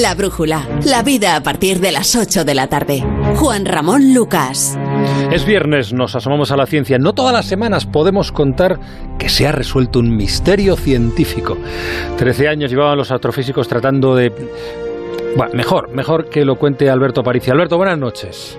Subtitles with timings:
[0.00, 3.02] La brújula, la vida a partir de las 8 de la tarde.
[3.36, 4.78] Juan Ramón Lucas.
[5.32, 6.98] Es viernes, nos asomamos a la ciencia.
[6.98, 8.78] No todas las semanas podemos contar
[9.18, 11.56] que se ha resuelto un misterio científico.
[12.16, 14.30] Trece años llevaban los astrofísicos tratando de...
[15.36, 17.52] Bueno, mejor, mejor que lo cuente Alberto Aparicio.
[17.52, 18.56] Alberto, buenas noches.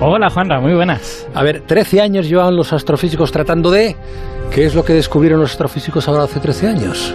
[0.00, 1.28] Hola Juanra, muy buenas.
[1.34, 3.94] A ver, 13 años llevaban los astrofísicos tratando de...
[4.50, 7.14] ¿Qué es lo que descubrieron los astrofísicos ahora hace 13 años?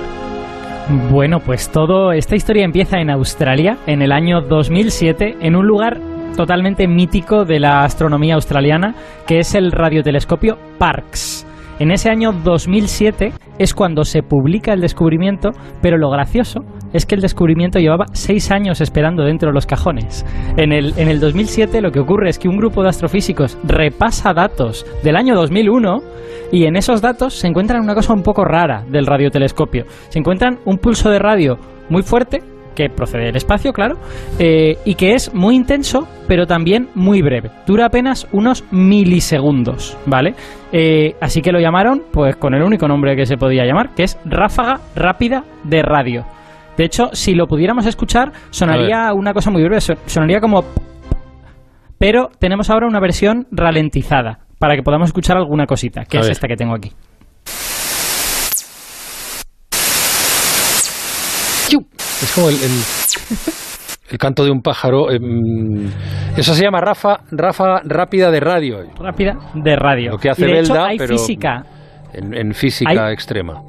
[0.89, 5.99] Bueno, pues todo, esta historia empieza en Australia, en el año 2007, en un lugar
[6.35, 8.95] totalmente mítico de la astronomía australiana,
[9.27, 11.47] que es el radiotelescopio Parkes.
[11.79, 15.51] En ese año 2007 es cuando se publica el descubrimiento,
[15.81, 16.61] pero lo gracioso
[16.93, 20.25] es que el descubrimiento llevaba seis años esperando dentro de los cajones.
[20.57, 24.33] En el, en el 2007 lo que ocurre es que un grupo de astrofísicos repasa
[24.33, 25.99] datos del año 2001
[26.51, 29.85] y en esos datos se encuentran una cosa un poco rara del radiotelescopio.
[30.09, 31.57] Se encuentran un pulso de radio
[31.89, 32.41] muy fuerte
[32.75, 33.97] que procede del espacio, claro,
[34.39, 37.51] eh, y que es muy intenso, pero también muy breve.
[37.67, 40.35] Dura apenas unos milisegundos, ¿vale?
[40.71, 44.03] Eh, así que lo llamaron, pues con el único nombre que se podía llamar, que
[44.03, 46.25] es ráfaga rápida de radio.
[46.81, 50.63] De hecho, si lo pudiéramos escuchar, sonaría una cosa muy breve, sonaría como...
[51.99, 56.47] Pero tenemos ahora una versión ralentizada, para que podamos escuchar alguna cosita, que es esta
[56.47, 56.89] que tengo aquí.
[61.69, 62.55] Es como el,
[64.09, 65.11] el, canto de un pájaro.
[65.11, 65.87] Em,
[66.35, 68.79] eso se llama rafa, rafa rápida de radio.
[68.99, 70.11] Rápida de radio.
[70.13, 71.63] Lo que hace Belda, hay pero física.
[72.11, 73.61] En, física extrema.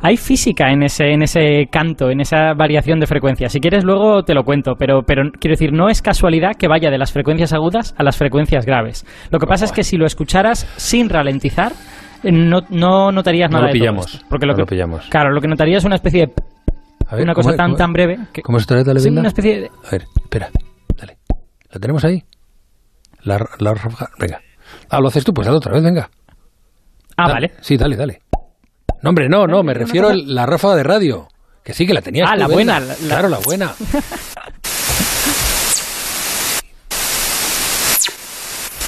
[0.00, 3.48] Hay física en ese, en ese canto, en esa variación de frecuencia.
[3.48, 6.90] Si quieres luego te lo cuento, pero, pero quiero decir, no es casualidad que vaya
[6.90, 9.06] de las frecuencias agudas a las frecuencias graves.
[9.30, 11.72] Lo que pasa es que si lo escucharas sin ralentizar,
[12.24, 15.06] no, no notarías nada lo pillamos, de porque lo, que, pillamos.
[15.08, 18.18] Claro, lo que notarías es una especie de una cosa tan, tan breve.
[18.32, 19.66] Que, ¿Cómo se dale, una especie de...
[19.66, 20.48] A ver, espera,
[20.96, 21.18] dale.
[21.70, 22.22] ¿La tenemos ahí?
[23.24, 23.74] La, la
[24.18, 24.40] venga.
[24.88, 26.08] Ah, lo haces tú, pues dale otra vez, venga.
[27.16, 27.52] Ah, vale.
[27.60, 28.21] Sí, dale, dale.
[29.02, 31.28] No, hombre, no, no, me refiero a la ráfaga de radio.
[31.64, 32.28] Que sí, que la tenías.
[32.30, 32.80] Ah, la buena.
[33.06, 33.72] Claro, la buena.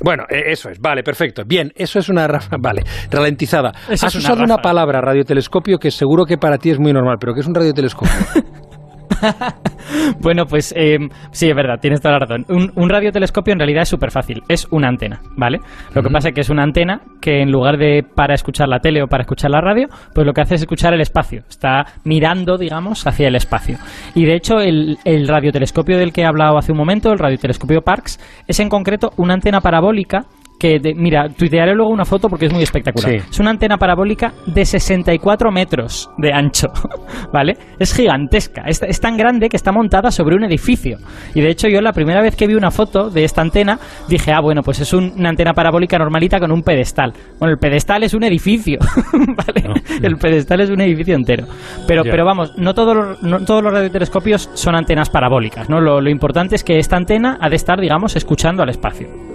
[0.03, 1.45] Bueno, e, eso es, vale, perfecto.
[1.47, 2.27] Bien, eso es una
[2.61, 3.73] vale, ralentizada.
[3.89, 7.33] Has usado una, una palabra, radiotelescopio, que seguro que para ti es muy normal, pero
[7.33, 8.13] ¿qué es un radiotelescopio?
[10.21, 10.99] bueno, pues eh,
[11.31, 12.45] sí, es verdad, tienes toda la razón.
[12.49, 15.61] Un, radiotelescopio en realidad es súper fácil, es una antena, ¿vale?
[15.95, 18.79] Lo que pasa es que es una antena que en lugar de para escuchar la
[18.79, 21.87] tele o para escuchar la radio, pues lo que hace es escuchar el espacio, está
[22.05, 23.79] mirando, digamos, hacia el espacio.
[24.15, 27.83] Y de hecho, el, el radiotelescopio del que he hablado hace un momento, el radiotelescopio
[27.83, 30.27] Parkes, es en concreto una antena parabólica
[30.65, 33.17] que, mira, tuitearé luego una foto porque es muy espectacular.
[33.17, 36.69] Es una antena parabólica de 64 metros de ancho,
[37.33, 37.59] ¿vale?
[37.79, 40.97] Es gigantesca, es, tan grande que está montada sobre un edificio.
[41.35, 44.33] Y de hecho yo la primera vez que vi una foto de esta antena dije,
[44.33, 47.13] ah, bueno, pues es una antena parabólica normalita con un pedestal.
[47.39, 48.79] Bueno, el pedestal es un edificio,
[49.13, 49.83] ¿vale?
[50.03, 51.45] El pedestal es un edificio entero.
[51.87, 55.79] Pero, pero vamos, no todos, los, no todos los radiotelescopios son antenas parabólicas, ¿no?
[55.83, 59.35] Lo, lo importante es que esta antena ha de estar, digamos, escuchando al espacio.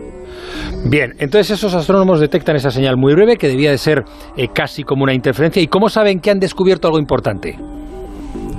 [0.85, 4.05] Bien, entonces esos astrónomos detectan esa señal muy breve que debía de ser
[4.37, 5.61] eh, casi como una interferencia.
[5.61, 7.57] ¿Y cómo saben que han descubierto algo importante?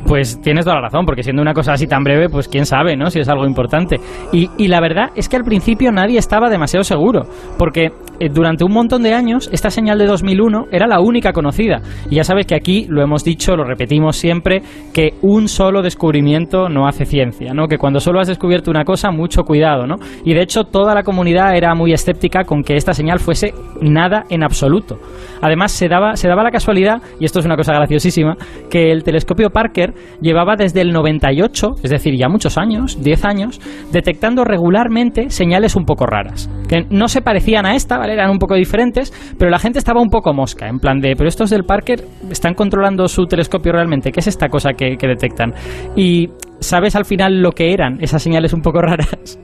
[0.06, 2.96] Pues tienes toda la razón, porque siendo una cosa así tan breve, pues quién sabe,
[2.96, 3.10] ¿no?
[3.10, 4.00] Si es algo importante.
[4.32, 7.26] Y, y la verdad es que al principio nadie estaba demasiado seguro,
[7.58, 7.90] porque
[8.20, 11.80] eh, durante un montón de años esta señal de 2001 era la única conocida.
[12.10, 14.62] Y ya sabes que aquí lo hemos dicho, lo repetimos siempre,
[14.92, 17.66] que un solo descubrimiento no hace ciencia, ¿no?
[17.66, 19.96] Que cuando solo has descubierto una cosa, mucho cuidado, ¿no?
[20.24, 24.24] Y de hecho toda la comunidad era muy escéptica con que esta señal fuese nada
[24.28, 24.98] en absoluto.
[25.40, 28.36] Además se daba, se daba la casualidad, y esto es una cosa graciosísima,
[28.68, 29.89] que el telescopio Parker
[30.20, 33.60] llevaba desde el 98, es decir, ya muchos años, 10 años,
[33.92, 38.14] detectando regularmente señales un poco raras, que no se parecían a esta, ¿vale?
[38.14, 41.28] Eran un poco diferentes, pero la gente estaba un poco mosca, en plan de, pero
[41.28, 45.52] estos del Parker están controlando su telescopio realmente, ¿qué es esta cosa que, que detectan?
[45.96, 46.28] Y
[46.60, 49.38] ¿sabes al final lo que eran esas señales un poco raras?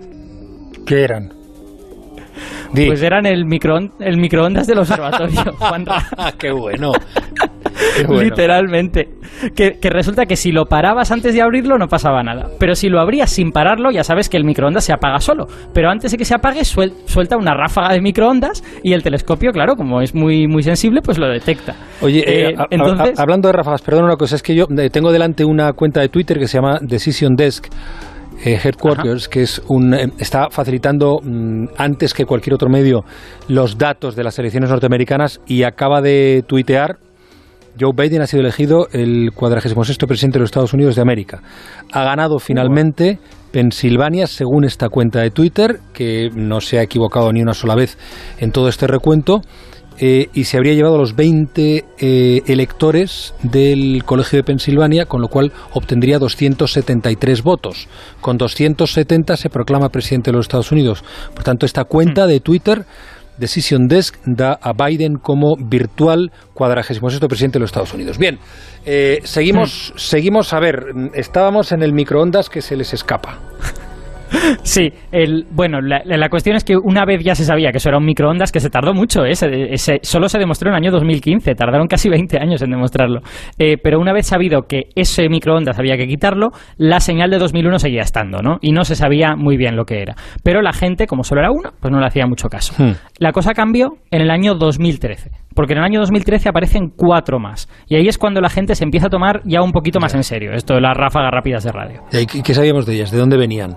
[0.87, 1.31] ¿Qué eran?
[2.73, 3.45] Pues eran el,
[4.01, 5.85] el microondas del observatorio, Juan
[6.39, 6.93] ¡Qué bueno!
[8.09, 9.09] Literalmente.
[9.55, 12.49] Que, resulta que si lo parabas antes de abrirlo no pasaba nada.
[12.59, 15.47] Pero si lo abrías sin pararlo, ya sabes que el microondas se apaga solo.
[15.73, 19.77] Pero antes de que se apague, suelta una ráfaga de microondas y el telescopio, claro,
[19.77, 21.75] como es muy, muy sensible, pues lo detecta.
[22.01, 23.19] Oye, eh, eh, entonces...
[23.19, 26.09] hablando de ráfagas, perdón una cosa, es que yo eh, tengo delante una cuenta de
[26.09, 27.69] Twitter que se llama Decision Desk
[28.45, 33.05] eh, Headquarters, que es un, eh, está facilitando mm, antes que cualquier otro medio
[33.49, 36.99] los datos de las elecciones norteamericanas y acaba de tuitear
[37.79, 41.43] Joe Biden ha sido elegido el 46 presidente de los Estados Unidos de América.
[41.93, 43.19] Ha ganado finalmente
[43.53, 47.99] Pensilvania, según esta cuenta de Twitter, que no se ha equivocado ni una sola vez
[48.39, 49.43] en todo este recuento.
[49.99, 55.29] Eh, y se habría llevado los 20 eh, electores del Colegio de Pensilvania, con lo
[55.29, 57.89] cual obtendría 273 votos.
[58.21, 61.03] Con 270 se proclama presidente de los Estados Unidos.
[61.33, 62.85] Por tanto, esta cuenta de Twitter,
[63.39, 68.19] Decision Desk, da a Biden como virtual 46 presidente de los Estados Unidos.
[68.19, 68.39] Bien,
[68.85, 70.85] eh, seguimos, seguimos, a ver,
[71.15, 73.39] estábamos en el microondas que se les escapa.
[74.63, 77.99] Sí, el, bueno, la, cuestión es que una vez ya se sabía que eso era
[77.99, 79.35] un microondas, que se tardó mucho, ¿eh?
[79.35, 83.21] solo se demostró en el año 2015, tardaron casi 20 años en demostrarlo.
[83.59, 87.79] Eh, pero una vez sabido que ese microondas había que quitarlo, la señal de 2001
[87.79, 88.59] seguía estando, ¿no?
[88.61, 90.15] Y no se sabía muy bien lo que era.
[90.43, 92.75] Pero la gente, como solo era uno, pues no le hacía mucho caso.
[92.79, 92.93] Hmm.
[93.19, 97.67] La cosa cambió en el año 2013 porque en el año 2013 aparecen cuatro más.
[97.89, 100.23] Y ahí es cuando la gente se empieza a tomar ya un poquito más en
[100.23, 102.03] serio esto de las ráfagas rápidas de radio.
[102.13, 103.11] ¿Y qué sabíamos de ellas?
[103.11, 103.75] ¿De dónde venían?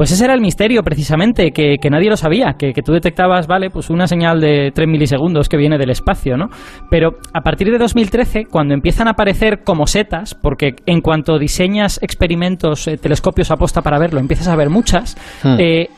[0.00, 3.90] Pues ese era el misterio, precisamente, que, nadie lo sabía, que, tú detectabas, vale, pues
[3.90, 6.46] una señal de 3 milisegundos que viene del espacio, ¿no?
[6.88, 11.98] Pero a partir de 2013, cuando empiezan a aparecer como setas, porque en cuanto diseñas
[12.02, 15.56] experimentos, eh, telescopios aposta para verlo, empiezas a ver muchas, hmm.
[15.58, 15.90] eh,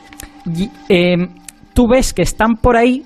[0.89, 1.29] em,
[1.73, 3.03] tú ves que están por ahí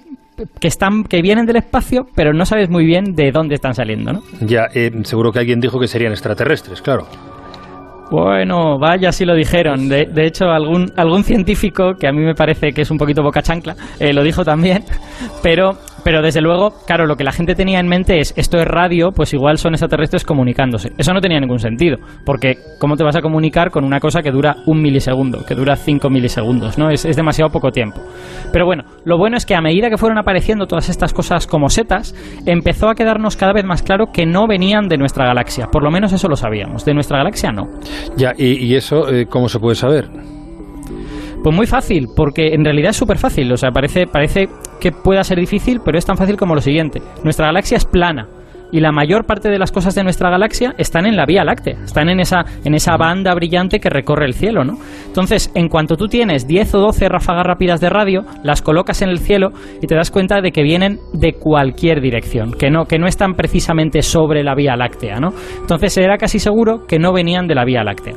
[0.59, 4.13] que están que vienen del espacio, pero no sabes muy bien de dónde están saliendo,
[4.13, 4.21] ¿no?
[4.41, 7.05] Ya, eh, seguro que alguien dijo que serían extraterrestres, claro.
[8.09, 9.89] Bueno, vaya si lo dijeron.
[9.89, 13.41] De, hecho, algún, algún científico, que a mí me parece que es un poquito boca
[13.41, 14.83] chancla, eh, lo dijo también.
[15.43, 18.65] Pero, pero desde luego, claro, lo que la gente tenía en mente es, esto es
[18.65, 20.91] radio, pues igual son extraterrestres comunicándose.
[20.97, 24.31] Eso no tenía ningún sentido, porque ¿cómo te vas a comunicar con una cosa que
[24.31, 26.77] dura un milisegundo, que dura cinco milisegundos?
[26.77, 26.89] ¿no?
[26.89, 28.01] Es, es demasiado poco tiempo.
[28.51, 31.69] Pero bueno, lo bueno es que a medida que fueron apareciendo todas estas cosas como
[31.69, 32.15] setas,
[32.45, 35.67] empezó a quedarnos cada vez más claro que no venían de nuestra galaxia.
[35.67, 36.85] Por lo menos eso lo sabíamos.
[36.85, 37.67] De nuestra galaxia no.
[38.15, 40.09] Ya, ¿y, eso eh, cómo se puede saber?
[41.43, 43.51] Pues muy fácil, porque en realidad es súper fácil.
[43.51, 47.01] O sea, parece, parece que pueda ser difícil, pero es tan fácil como lo siguiente.
[47.23, 48.27] Nuestra galaxia es plana
[48.71, 51.77] y la mayor parte de las cosas de nuestra galaxia están en la Vía Láctea,
[51.83, 54.77] están en esa, en esa banda brillante que recorre el cielo, ¿no?
[55.05, 59.09] Entonces, en cuanto tú tienes 10 o 12 ráfagas rápidas de radio, las colocas en
[59.09, 62.99] el cielo y te das cuenta de que vienen de cualquier dirección, que no, que
[62.99, 65.29] no están precisamente sobre la Vía Láctea, ¿no?
[65.61, 68.13] Entonces era casi seguro que no venían de la Vía Láctea.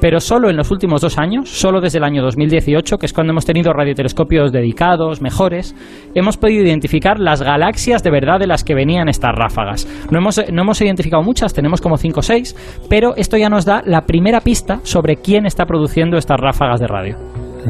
[0.00, 3.32] Pero solo en los últimos dos años, solo desde el año 2018, que es cuando
[3.32, 5.74] hemos tenido radiotelescopios dedicados, mejores,
[6.14, 9.87] hemos podido identificar las galaxias de verdad de las que venían estas ráfagas.
[10.10, 12.56] No hemos, no hemos identificado muchas, tenemos como 5 o 6,
[12.88, 16.86] pero esto ya nos da la primera pista sobre quién está produciendo estas ráfagas de
[16.86, 17.16] radio.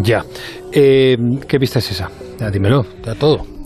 [0.02, 0.22] Ya.
[0.72, 1.16] Eh,
[1.46, 2.10] ¿Qué pista es esa?
[2.50, 3.57] Dímelo, ya todo.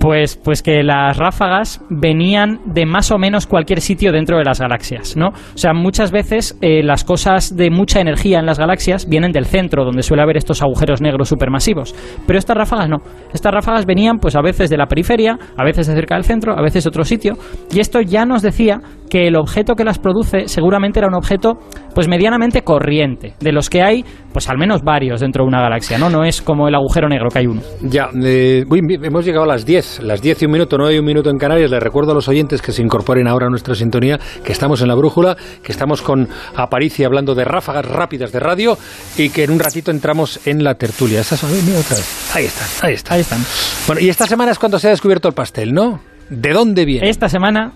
[0.00, 4.60] Pues, pues que las ráfagas venían de más o menos cualquier sitio dentro de las
[4.60, 5.28] galaxias, ¿no?
[5.28, 9.46] O sea, muchas veces eh, las cosas de mucha energía en las galaxias vienen del
[9.46, 11.94] centro, donde suele haber estos agujeros negros supermasivos.
[12.26, 12.98] Pero estas ráfagas no.
[13.32, 16.56] Estas ráfagas venían, pues a veces de la periferia, a veces de cerca del centro,
[16.56, 17.34] a veces de otro sitio.
[17.72, 21.58] Y esto ya nos decía que el objeto que las produce seguramente era un objeto,
[21.94, 25.98] pues medianamente corriente, de los que hay, pues al menos varios dentro de una galaxia,
[25.98, 26.10] ¿no?
[26.10, 27.62] No es como el agujero negro que hay uno.
[27.82, 28.64] Ya, eh,
[29.02, 31.38] hemos llegado a las 10 las 10 y un minuto, no hay un minuto en
[31.38, 31.70] Canarias.
[31.70, 34.88] Les recuerdo a los oyentes que se incorporen ahora a nuestra sintonía, que estamos en
[34.88, 38.76] la brújula, que estamos con Aparici hablando de ráfagas rápidas de radio
[39.16, 41.18] y que en un ratito entramos en la tertulia.
[41.18, 43.14] Ahí están, ahí están.
[43.14, 43.40] Ahí están.
[43.86, 46.00] Bueno, y esta semana es cuando se ha descubierto el pastel, ¿no?
[46.28, 47.08] ¿De dónde viene?
[47.08, 47.72] Esta semana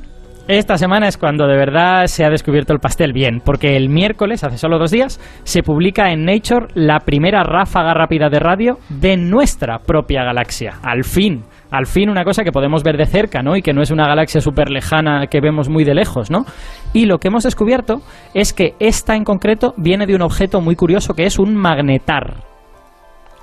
[0.49, 4.43] esta semana es cuando de verdad se ha descubierto el pastel bien, porque el miércoles,
[4.43, 9.17] hace solo dos días, se publica en Nature la primera ráfaga rápida de radio de
[9.17, 10.81] nuestra propia galaxia.
[10.83, 13.57] Al fin, al fin una cosa que podemos ver de cerca, ¿no?
[13.57, 16.45] Y que no es una galaxia súper lejana que vemos muy de lejos, ¿no?
[16.93, 18.03] Y lo que hemos descubierto
[18.35, 22.43] es que esta en concreto viene de un objeto muy curioso que es un magnetar.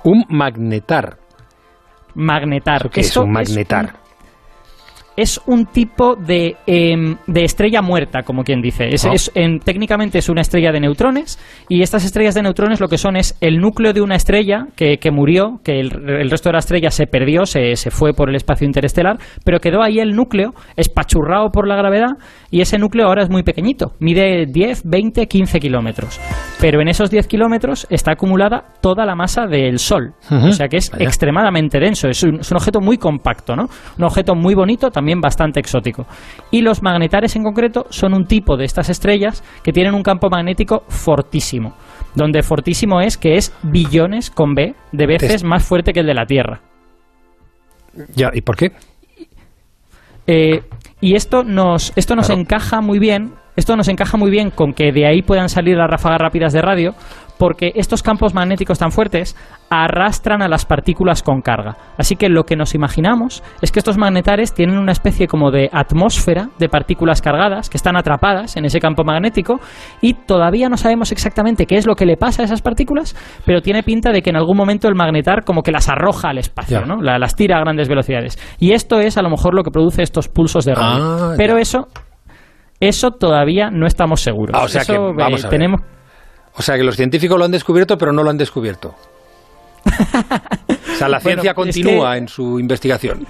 [0.04, 1.16] Un magnetar.
[2.14, 2.90] Magnetar.
[2.90, 3.84] ¿Qué es un magnetar?
[3.86, 3.99] es un
[5.72, 8.88] tipo de, em, de, estrella muerta, como quien dice.
[8.88, 11.38] Es, en, técnicamente es una estrella de neutrones
[11.68, 14.98] y estas estrellas de neutrones lo que son es el núcleo de una estrella que,
[14.98, 15.90] que murió, que el,
[16.30, 19.82] resto de la estrella se perdió, se, se, fue por el espacio interestelar, pero quedó
[19.82, 22.10] ahí el núcleo espachurrado por la gravedad
[22.50, 26.20] y ese núcleo ahora es muy pequeñito, mide 10, 20, 15 kilómetros.
[26.60, 30.76] Pero en esos 10 kilómetros está acumulada toda la masa del Sol, o sea que
[30.78, 33.66] es extremadamente denso, es un, es un objeto muy compacto, ¿no?
[33.98, 36.04] Un objeto muy bonito, también bastante exótico.
[36.50, 40.28] Y los magnetares en concreto son un tipo de estas estrellas que tienen un campo
[40.28, 41.74] magnético fortísimo,
[42.14, 46.14] donde fortísimo es que es billones con B de veces más fuerte que el de
[46.14, 46.60] la Tierra.
[48.14, 48.72] Ya, ¿y por qué?
[50.26, 50.62] Eh,
[51.00, 54.90] Y esto nos, esto nos encaja muy bien esto nos encaja muy bien con que
[54.90, 56.94] de ahí puedan salir las ráfagas rápidas de radio,
[57.40, 59.34] porque estos campos magnéticos tan fuertes
[59.70, 61.76] arrastran a las partículas con carga.
[61.96, 65.70] Así que lo que nos imaginamos es que estos magnetares tienen una especie como de
[65.72, 69.58] atmósfera de partículas cargadas que están atrapadas en ese campo magnético
[70.02, 73.62] y todavía no sabemos exactamente qué es lo que le pasa a esas partículas, pero
[73.62, 76.84] tiene pinta de que en algún momento el magnetar como que las arroja al espacio,
[76.84, 77.00] ¿no?
[77.00, 78.38] las tira a grandes velocidades.
[78.58, 81.04] Y esto es a lo mejor lo que produce estos pulsos de radio.
[81.04, 81.88] Ah, pero eso
[82.80, 84.54] eso todavía no estamos seguros.
[84.58, 85.82] Ah, o sea que, vamos tenemos...
[86.56, 88.94] O sea que los científicos lo han descubierto, pero no lo han descubierto.
[89.84, 93.26] o sea, la ciencia continúa en su investigación.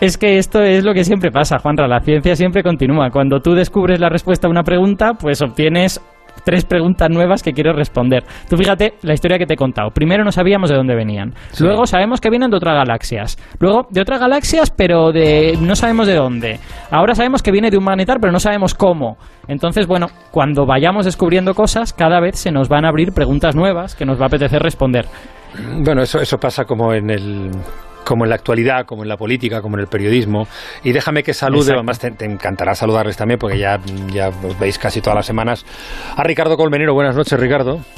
[0.00, 1.88] Es que esto es lo que siempre pasa, Juanra.
[1.88, 3.10] La ciencia siempre continúa.
[3.10, 6.00] Cuando tú descubres la respuesta a una pregunta, pues obtienes
[6.46, 8.22] tres preguntas nuevas que quiero responder.
[8.48, 9.90] Tú fíjate la historia que te he contado.
[9.90, 11.34] Primero no sabíamos de dónde venían.
[11.58, 13.36] Luego sabemos que vienen de otras galaxias.
[13.58, 16.60] Luego de otras galaxias, pero de no sabemos de dónde.
[16.92, 19.16] Ahora sabemos que viene de un magnetar, pero no sabemos cómo.
[19.48, 23.96] Entonces, bueno, cuando vayamos descubriendo cosas, cada vez se nos van a abrir preguntas nuevas
[23.96, 25.06] que nos va a apetecer responder.
[25.82, 27.50] Bueno, eso, eso pasa como en el
[28.06, 30.46] como en la actualidad, como en la política, como en el periodismo.
[30.84, 33.80] Y déjame que salude, además te, encantará saludarles también, porque ya,
[34.12, 35.66] ya os veis casi todas las semanas,
[36.16, 36.94] a Ricardo Colmenero.
[36.94, 37.80] Buenas noches, Ricardo.